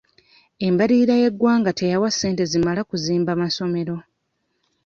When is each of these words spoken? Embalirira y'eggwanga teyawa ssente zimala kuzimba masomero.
Embalirira 0.67 1.15
y'eggwanga 1.21 1.71
teyawa 1.79 2.09
ssente 2.11 2.43
zimala 2.51 2.81
kuzimba 2.89 3.31
masomero. 3.41 3.95